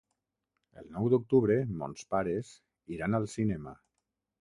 [0.81, 2.53] El nou d'octubre mons pares
[2.97, 3.81] iran al cinema.